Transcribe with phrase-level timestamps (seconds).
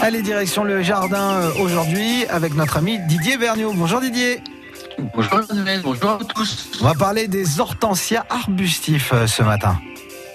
[0.00, 3.72] Allez, direction le jardin euh, aujourd'hui avec notre ami Didier Vergniaud.
[3.74, 4.40] Bonjour Didier.
[5.14, 5.40] Bonjour
[5.82, 6.70] bonjour à tous.
[6.80, 9.76] On va parler des hortensias arbustifs euh, ce matin.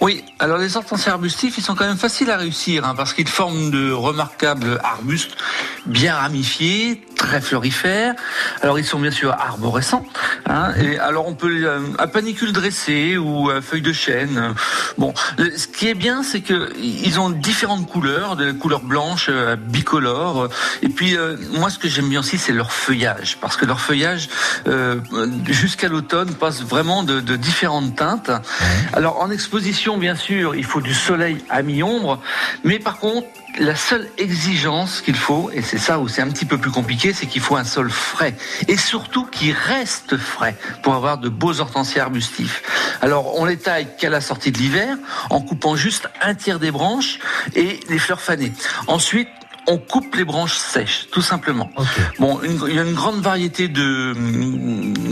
[0.02, 3.30] Oui, alors les hortensias arbustifs, ils sont quand même faciles à réussir hein, parce qu'ils
[3.30, 5.38] forment de remarquables arbustes
[5.86, 8.14] bien ramifiés, très florifères.
[8.62, 10.06] Alors ils sont bien sûr arborescents.
[10.46, 14.54] Hein, et alors on peut euh, à panicule dressée ou à feuilles de chêne.
[14.98, 19.56] Bon, ce qui est bien, c'est que ils ont différentes couleurs, de couleurs blanches, euh,
[19.56, 20.50] bicolores.
[20.82, 23.80] Et puis euh, moi, ce que j'aime bien aussi, c'est leur feuillage, parce que leur
[23.80, 24.30] feuillage
[24.68, 25.00] euh,
[25.48, 28.32] jusqu'à l'automne passe vraiment de, de différentes teintes.
[28.94, 32.22] Alors en exposition, bien sûr, il faut du soleil à mi-ombre,
[32.64, 33.28] mais par contre
[33.60, 37.14] la seule exigence qu'il faut, et c'est ça où c'est un petit peu plus compliqué,
[37.14, 38.36] c'est qu'il faut un sol frais
[38.68, 42.64] et surtout qui reste frais pour avoir de beaux hortensias arbustifs.
[43.02, 44.98] Alors on les taille qu'à la sortie de l'hiver
[45.30, 47.20] en coupant juste un tiers des branches
[47.56, 48.52] et les fleurs fanées.
[48.88, 49.30] Ensuite,
[49.68, 51.70] on coupe les branches sèches, tout simplement.
[52.20, 54.14] Bon, il y a une grande variété de,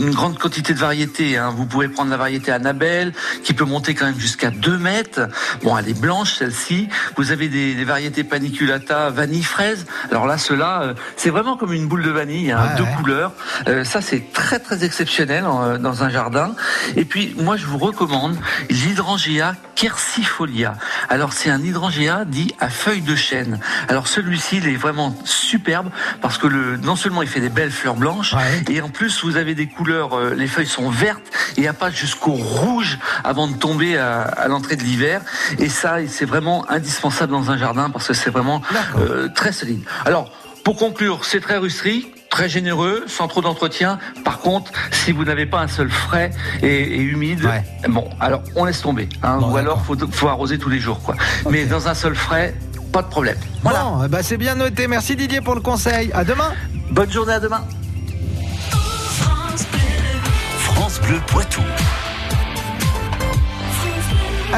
[0.02, 1.36] une grande quantité de variétés.
[1.36, 1.52] hein.
[1.56, 3.12] Vous pouvez prendre la variété Annabelle,
[3.44, 5.28] qui peut monter quand même jusqu'à 2 mètres.
[5.62, 6.88] Bon, elle est blanche celle-ci.
[7.16, 9.86] Vous avez des, des variétés paniculata, vanille fraise.
[10.10, 12.94] Alors là, cela, euh, c'est vraiment comme une boule de vanille, hein, Ouais, deux ouais.
[12.96, 13.32] couleurs.
[13.68, 16.54] Euh, ça, c'est très très exceptionnel euh, dans un jardin.
[16.96, 18.36] Et puis, moi, je vous recommande
[18.70, 20.74] l'hydrangea quercifolia.
[21.08, 23.60] Alors, c'est un hydrangea dit à feuilles de chêne.
[23.88, 27.70] Alors, celui-ci, il est vraiment superbe parce que le, non seulement il fait des belles
[27.70, 28.64] fleurs blanches, Ouais.
[28.70, 31.22] et en plus, vous avez des couleurs, euh, les feuilles sont vertes
[31.56, 35.20] et passent jusqu'au rouge avant de tomber à, à l'entrée de l'hiver.
[35.58, 38.62] Et ça, c'est vraiment indispensable dans un jardin parce que c'est vraiment
[38.98, 39.82] euh, très solide.
[40.04, 40.30] Alors,
[40.64, 42.14] pour conclure, c'est très rustique.
[42.30, 43.98] Très généreux, sans trop d'entretien.
[44.24, 46.30] Par contre, si vous n'avez pas un sol frais
[46.62, 47.62] et, et humide, Ouais.
[47.90, 49.06] bon, alors on laisse tomber.
[49.22, 49.36] hein.
[49.36, 51.14] Bon, ou alors faut, faut arroser tous les jours, quoi.
[51.50, 52.54] Mais dans un sol frais,
[52.90, 53.36] pas de problème.
[53.62, 53.82] Voilà.
[53.82, 54.86] Bon, bah c'est bien noté.
[54.88, 56.10] Merci Didier pour le conseil.
[56.14, 56.52] À demain.
[56.90, 57.64] Bonne journée à demain.
[60.82, 61.20] France Bleu